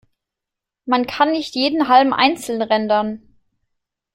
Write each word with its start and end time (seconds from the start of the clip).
Man 0.87 1.05
kann 1.05 1.29
nicht 1.31 1.53
jeden 1.53 1.87
Halm 1.87 2.11
einzeln 2.11 2.63
rendern. 2.63 3.21